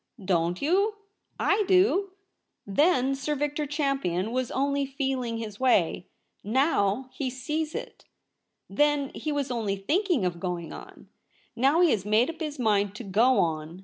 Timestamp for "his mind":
12.39-12.95